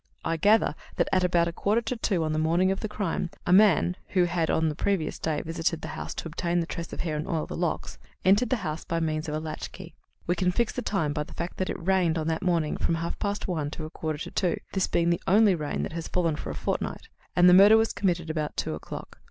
"I 0.25 0.35
gather 0.35 0.73
that 0.95 1.07
at 1.13 1.23
about 1.23 1.47
a 1.47 1.53
quarter 1.53 1.81
to 1.83 1.95
two 1.95 2.23
on 2.23 2.33
the 2.33 2.39
morning 2.39 2.71
of 2.71 2.79
the 2.79 2.87
crime, 2.87 3.29
a 3.45 3.53
man 3.53 3.95
(who 4.07 4.23
had, 4.23 4.49
on 4.49 4.67
the 4.67 4.73
previous 4.73 5.19
day 5.19 5.43
visited 5.43 5.81
the 5.83 5.89
house 5.89 6.15
to 6.15 6.27
obtain 6.27 6.59
the 6.59 6.65
tress 6.65 6.91
of 6.91 7.01
hair 7.01 7.15
and 7.15 7.27
oil 7.27 7.45
the 7.45 7.55
locks) 7.55 7.99
entered 8.25 8.49
the 8.49 8.55
house 8.65 8.83
by 8.83 8.99
means 8.99 9.29
of 9.29 9.35
a 9.35 9.39
latchkey. 9.39 9.93
We 10.25 10.33
can 10.33 10.51
fix 10.51 10.73
the 10.73 10.81
time 10.81 11.13
by 11.13 11.21
the 11.21 11.35
fact 11.35 11.57
that 11.57 11.69
it 11.69 11.77
rained 11.79 12.17
on 12.17 12.25
that 12.29 12.41
morning 12.41 12.77
from 12.77 12.95
half 12.95 13.19
past 13.19 13.47
one 13.47 13.69
to 13.69 13.85
a 13.85 13.91
quarter 13.91 14.17
to 14.17 14.31
two, 14.31 14.59
this 14.73 14.87
being 14.87 15.11
the 15.11 15.21
only 15.27 15.53
rain 15.53 15.83
that 15.83 15.93
has 15.93 16.07
fallen 16.07 16.35
for 16.35 16.49
a 16.49 16.55
fortnight, 16.55 17.07
and 17.35 17.47
the 17.47 17.53
murder 17.53 17.77
was 17.77 17.93
committed 17.93 18.23
at 18.25 18.31
about 18.31 18.57
two 18.57 18.73
o'clock. 18.73 19.19